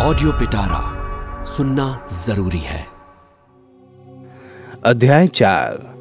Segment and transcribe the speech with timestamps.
[0.00, 2.86] Audio पिटारा सुनना ज़रूरी है।
[4.84, 5.94] अध्याय चार।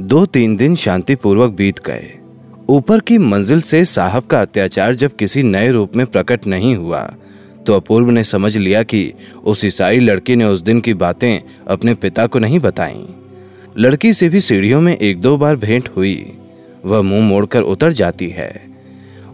[0.00, 2.18] दो तीन दिन शांतिपूर्वक बीत गए।
[2.68, 7.02] ऊपर की मंजिल से साहब का अत्याचार जब किसी नए रूप में प्रकट नहीं हुआ
[7.66, 9.12] तो अपूर्व ने समझ लिया कि
[9.44, 13.06] उस ईसाई लड़की ने उस दिन की बातें अपने पिता को नहीं बताई।
[13.78, 16.38] लड़की से भी सीढ़ियों में एक दो बार भेंट हुई।
[16.84, 18.71] वह मुँह मोड़कर उतर जाती है।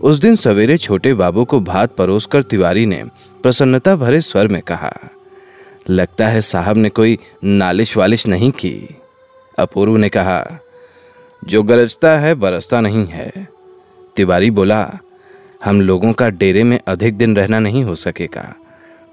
[0.01, 3.05] उस दिन सवेरे छोटे बाबू को भात परोसकर तिवारी ने
[3.43, 4.93] प्रसन्नता भरे स्वर में कहा,
[5.91, 8.97] लगता है साहब ने कोई नालिश वालिश नहीं की।
[9.59, 10.61] अपूर्व ने कहा,
[11.45, 13.49] जो गरजता है, बरसता नहीं है।
[14.17, 14.99] तिवारी बोला,
[15.65, 18.55] हम लोगों का डेरे में अधिक दिन रहना नहीं हो सकेगा।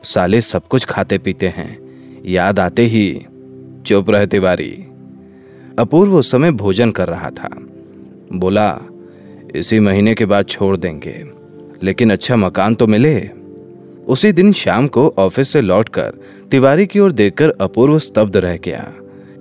[0.03, 1.79] साले सब कुछ खाते पीते हैं।
[2.25, 3.25] याद आते ही
[3.85, 4.87] चुप रहे तिवारी।
[5.79, 7.49] अपूर्व उस समय भोजन कर रहा था।
[8.33, 8.79] बोला
[9.55, 11.23] इसी महीने के बाद छोड़ देंगे।
[11.83, 13.29] लेकिन अच्छा मकान तो मिले।
[14.07, 16.13] उसी दिन शाम को ऑफ़िस से लौटकर
[16.51, 18.93] तिवारी की ओर देखकर अपूर्व स्तब्ध रह गया।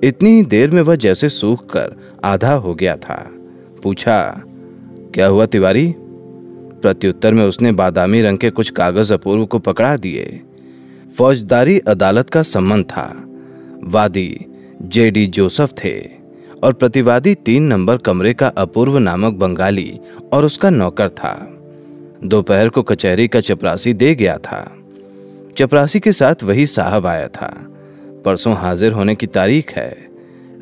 [0.05, 3.31] इतनी ही देर में वह जैसे सूख कर आधा हो गया था।
[3.83, 4.43] पूछा,
[5.15, 5.95] क्या हुआ तिवारी?
[6.83, 10.41] प्रत्युत्तर में उसने बादामी रंग के कुछ कागज़ अपूर्व को पकड़ा दिए।
[11.19, 13.25] फौजदारी अदालत का संबंध था।
[13.85, 14.41] वादी,
[14.83, 16.24] जेडी जोसफ थे।
[16.65, 20.01] और प्रतिवादी तीन नंबर कमरे का अपूर्व नामक बंगाली
[20.33, 21.61] और उसका नौकर था।
[22.25, 24.77] दोपहर को कचहरी का चपरासी दे गया था।
[25.57, 27.67] चपरासी के साथ वही साहब आया था।
[28.25, 30.09] परसों हाजिर होने की तारीख है।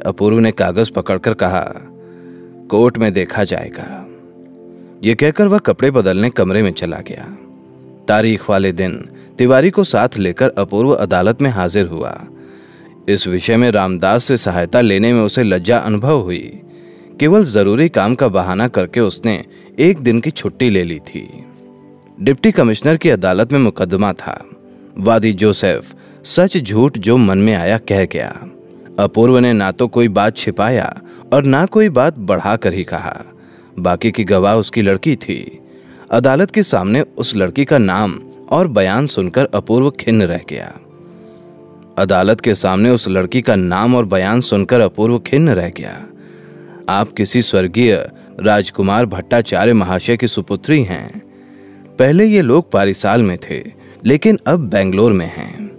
[0.06, 1.72] अपूर्व ने कागज़ पकड़कर कहा,
[2.70, 4.06] कोर्ट में देखा जाएगा।
[5.04, 7.38] यह कहकर वह कपड़े बदलने कमरे में चला गया।
[8.08, 9.08] तारीख वाले दिन
[9.38, 12.24] तिवारी को साथ लेकर अपूर्व अदालत में हाजिर हुआ।
[13.08, 16.62] इस विषय में रामदास से सहायता लेने में उसे लज्जा अनुभव हुई।
[17.20, 19.44] केवल ज़रूरी काम का बहाना करके उसने
[19.78, 21.44] एक दिन की छुट्टी ले ली थी।
[22.20, 24.44] डिप्टी कमिश्नर की अदालत में मुकदमा था।
[24.98, 28.50] वादी जोसेफ, सच झूठ जो मन में आया कह गया।
[28.98, 31.00] अपूर्व ने ना तो कोई बात छिपाया
[31.32, 33.20] और ना कोई बात बढ़ाकर ही कहा।
[33.78, 35.58] बाकी की गवाह उसकी लड़की थी।
[36.10, 38.20] अदालत के सामने उस लड़की का नाम
[38.50, 40.80] और बयान सुनकर अपूर्व खिन्न रह गया।
[41.98, 46.06] अदालत के सामने उस लड़की का नाम और बयान सुनकर अपूर्व खिन्न रह गया।
[46.88, 48.10] आप किसी स्वर्गीय
[48.40, 51.22] राजकुमार भट्टाचार्य महाशय की सुपुत्री हैं।
[51.98, 53.62] पहले ये लोग पारिसाल में थे,
[54.04, 55.70] लेकिन अब बेंगलोर में हैं।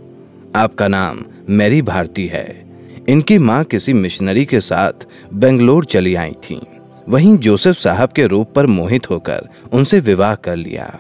[0.55, 1.19] आपका नाम
[1.49, 2.65] मैरी भारती है।
[3.09, 6.61] इनकी माँ किसी मिशनरी के साथ बेंगलोर चली आई थी।
[7.09, 10.99] वहीं जोसेफ साहब के रूप पर मोहित होकर उनसे विवाह कर लिया।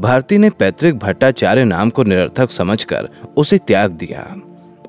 [0.00, 4.36] भारती ने पैतृक भट्टाचार्य नाम को निरर्थक समझकर उसे त्याग दिया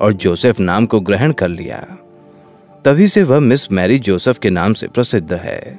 [0.00, 1.78] और जोसेफ नाम को ग्रहण कर लिया।
[2.84, 5.78] तभी से वह मिस मैरी जोसेफ के नाम से प्रसिद्ध है।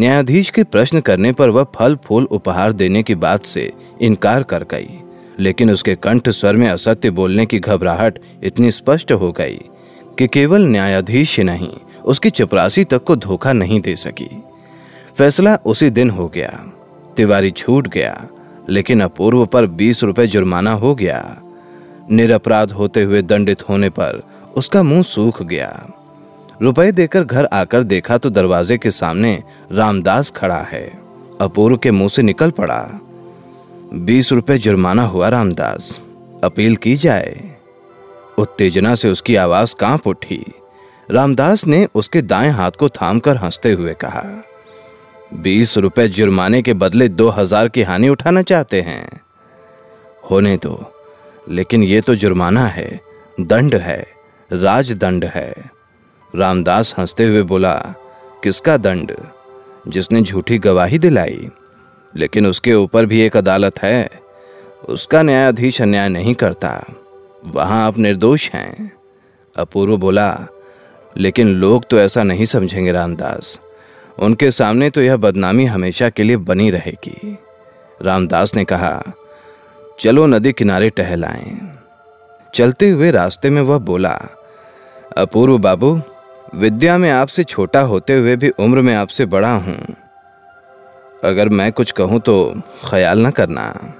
[0.00, 4.64] न्यायाधीश के प्रश्न करने पर वह फल फूल उपहार देने की बात से इनकार कर
[4.64, 5.00] गई,
[5.40, 9.58] लेकिन उसके कंठ स्वर में असत्य बोलने की घबराहट इतनी स्पष्ट हो गई
[10.18, 11.72] कि केवल न्यायाधीश ही नहीं,
[12.04, 14.30] उसकी चपरासी तक को धोखा नहीं दे सकी।
[15.18, 16.72] फैसला उसी दिन हो गया।
[17.16, 18.28] तिवारी छूट गया
[18.68, 21.42] लेकिन अपूर्व पर बीस रुपए जुर्माना हो गया।
[22.10, 24.22] निरपराध होते हुए दंडित होने पर
[24.56, 25.90] उसका मुँह सूख गया।
[26.62, 30.98] रुपए देकर घर आकर देखा तो दरवाजे के सामने रामदास खड़ा है।
[31.40, 33.00] अपूर्व के मुँह से निकल पड़ा।
[33.94, 36.00] बीस रुपए जुर्माना हुआ रामदास।
[36.44, 37.50] अपील की जाए।
[38.38, 40.44] उत्तेजना से उसकी आवाज़ काँप उठी।
[41.10, 44.22] रामदास ने उसके दाएँ हाथ को थामकर हँसते हुए कहा
[45.34, 49.20] बीस रुपए जुर्माने के बदले दो हज़ार की हानि उठाना चाहते हैं।
[50.30, 50.92] होने दो,
[51.48, 53.00] लेकिन ये तो जुर्माना है,
[53.40, 54.06] दंड है,
[54.52, 55.54] राजदंड है।
[56.36, 57.74] रामदास हँसते हुए बोला,
[58.42, 59.12] किसका दंड?
[59.88, 61.48] जिसने झूठी गवाही दिलाई।
[62.16, 64.10] लेकिन उसके ऊपर भी एक अदालत है,
[64.88, 66.86] उसका न्यायाधीश अन्याय नहीं करता।
[67.46, 68.92] वहाँ आप निर्दोष हैं।
[69.56, 70.46] अपूर्व बोला,
[71.16, 73.60] लेकिन लोग तो ऐसा नहीं समझेंगे रामदास।
[74.18, 77.38] उनके सामने तो यह बदनामी हमेशा के लिए बनी रहेगी।
[78.02, 79.02] रामदास ने कहा,
[80.00, 81.78] चलो नदी किनारे टहलाएँ।
[82.54, 84.18] चलते हुए रास्ते में वह बोला,
[85.16, 86.00] अपूर्व बाबू,
[86.54, 89.96] विद्या में आपसे छोटा होते हुए भी उम्र में आपसे बड़ा हूँ।
[91.24, 93.94] अगर मैं कुछ कहूँ तो ख्याल ना करना।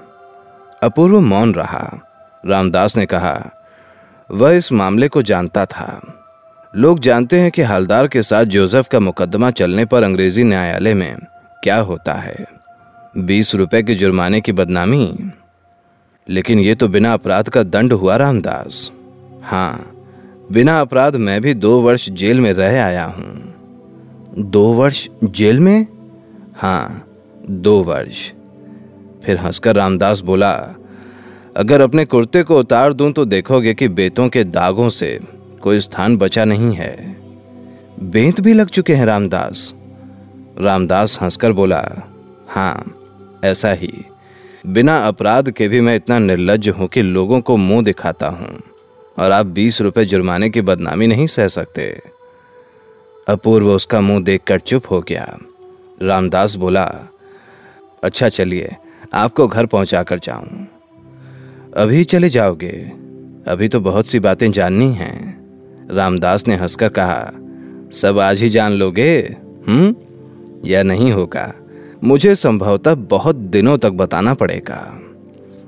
[0.83, 1.99] अपूर्व मौन रहा।
[2.45, 3.51] रामदास ने कहा,
[4.31, 6.16] वह इस मामले को जानता था।
[6.77, 11.15] लोग जानते हैं कि हालदार के साथ जोसेफ का मुकदमा चलने पर अंग्रेज़ी न्यायालय में
[11.63, 12.47] क्या होता है?
[13.17, 15.31] बीस रुपए के जुर्माने की बदनामी?
[16.29, 18.91] लेकिन यह तो बिना अपराध का दंड हुआ, रामदास।
[19.43, 19.91] हाँ
[20.51, 23.55] बिना अपराध मैं भी दो वर्ष जेल में रह आया हूँ।
[24.39, 25.87] दो वर्ष जेल में?
[26.55, 27.07] हाँ
[27.49, 28.31] दो वर्ष।
[29.25, 30.75] फिर हंसकर रामदास बोला,
[31.57, 35.19] अगर अपने कुर्ते को उतार दूँ तो देखोगे कि बेतों के दागों से
[35.61, 36.95] कोई स्थान बचा नहीं है।
[38.03, 39.73] बेंत भी लग चुके हैं रामदास।
[40.59, 41.81] रामदास हंसकर बोला
[42.49, 42.83] हाँ
[43.43, 43.93] ऐसा ही।
[44.67, 48.59] बिना अपराध के भी मैं इतना निर्लज हूँ कि लोगों को मुँह दिखाता हूँ,
[49.17, 51.89] और आप बीस रुपए जुर्माने की बदनामी नहीं सह सकते।
[53.27, 55.37] अपूर्व उसका मुँह देखकर चुप हो गया।
[56.01, 56.83] रामदास बोला
[58.03, 58.75] अच्छा चलिए,
[59.13, 60.67] आपको घर पहुँचा कर जाऊँ।
[61.77, 62.71] अभी चले जाओगे।
[63.47, 65.26] अभी तो बहुत सी बातें जाननी हैं।
[65.91, 67.31] रामदास ने हंसकर कहा,
[67.91, 69.35] सब आज ही जान लोगे
[69.67, 69.95] हम्म?
[70.65, 71.53] या नहीं होगा?
[72.03, 74.99] मुझे संभवतः बहुत दिनों तक बताना पड़ेगा।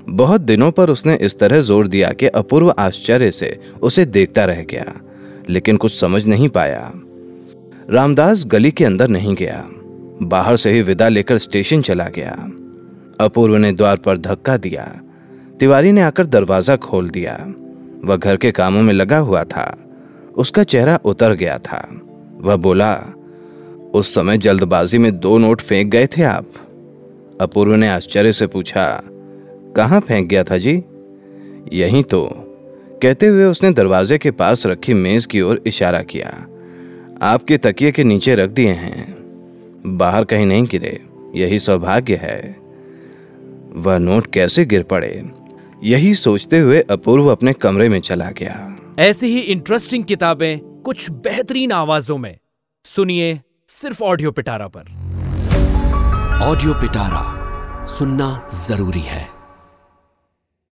[0.08, 4.62] बहुत दिनों पर उसने इस तरह ज़ोर दिया कि अपूर्व आश्चर्य से उसे देखता रह
[4.62, 4.94] गया,
[5.48, 6.92] लेकिन कुछ समझ नहीं पाया।
[7.90, 9.64] रामदास गली के अंदर नहीं गया,
[10.22, 12.32] बाहर से ही विदा लेकर स्टेशन चला गया।
[13.20, 15.00] अपूर्व ने द्वार पर धक्का दिया,
[15.60, 17.54] तिवारी ने आकर दरवाज़ा खोल दिया।
[18.04, 19.79] वह घर के कामों में लगा हुआ था।
[20.40, 21.78] उसका चेहरा उतर गया था।
[22.40, 22.94] वह बोला,
[23.94, 26.46] उस समय जल्दबाजी में दो नोट फेंक गए थे आप?
[27.40, 29.02] अपूर्व ने आश्चर्य से पूछा,
[29.76, 30.72] कहाँ फेंक गया था जी?
[31.72, 32.28] यहीं तो।
[33.02, 36.30] कहते हुए उसने दरवाजे के पास रखी मेज की ओर इशारा किया,
[37.22, 39.14] आपके तकिए के नीचे रख दिए हैं।
[39.86, 40.98] बाहर कहीं नहीं गिरे।
[41.34, 42.56] यही सौभाग्य है।
[43.76, 45.10] वह नोट कैसे गिर पड़े?
[45.84, 51.72] यही सोचते हुए अपूर्व अपने कमरे में चला गया। ऐसी ही इंटरेस्टिंग किताबें कुछ बेहतरीन
[51.72, 52.38] आवाजों में।
[52.84, 54.80] सुनिए सिर्फ़ ऑडियो पिटारा पर।
[56.42, 59.39] ऑडियो पिटारा सुनना ज़रूरी है।